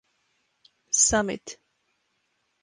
Summit. 1.05 1.61